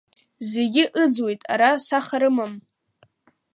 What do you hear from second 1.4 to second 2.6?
ара саха рымам.